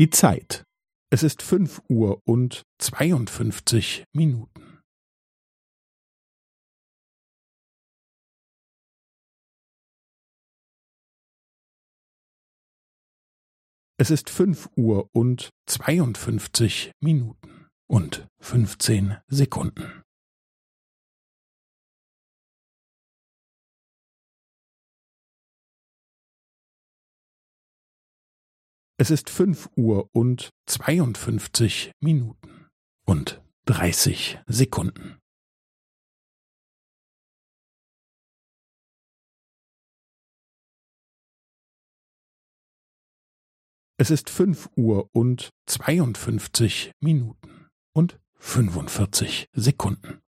Die 0.00 0.08
Zeit. 0.08 0.64
Es 1.12 1.22
ist 1.22 1.42
fünf 1.42 1.82
Uhr 1.90 2.22
und 2.24 2.62
zweiundfünfzig 2.78 4.04
Minuten. 4.14 4.80
Es 13.98 14.10
ist 14.10 14.30
fünf 14.30 14.70
Uhr 14.74 15.10
und 15.12 15.50
zweiundfünfzig 15.68 16.92
Minuten 17.02 17.68
und 17.86 18.26
fünfzehn 18.40 19.18
Sekunden. 19.26 20.02
Es 29.00 29.08
ist 29.08 29.30
fünf 29.30 29.70
Uhr 29.76 30.10
und 30.12 30.50
zweiundfünfzig 30.66 31.90
Minuten 32.00 32.68
und 33.06 33.42
dreißig 33.64 34.38
Sekunden. 34.46 35.18
Es 43.96 44.10
ist 44.10 44.28
fünf 44.28 44.68
Uhr 44.76 45.08
und 45.14 45.48
zweiundfünfzig 45.64 46.92
Minuten 47.00 47.70
und 47.94 48.20
fünfundvierzig 48.34 49.48
Sekunden. 49.54 50.20